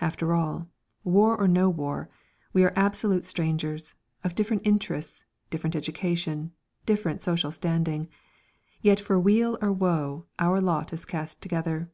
[0.00, 0.68] After all
[1.02, 2.08] war or no war
[2.52, 6.52] we are absolute strangers, of different interests, different education,
[6.86, 8.08] different social standing.
[8.82, 11.90] Yet for weal or woe our lot is cast together.